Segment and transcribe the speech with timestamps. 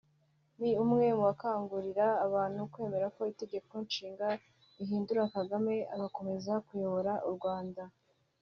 [0.59, 4.27] Mi umwe mu bakangurira abantu kwemera ko itegeko nshinga
[4.77, 7.83] rihindurwa Kagame agakomeza kuyobora u Rwanda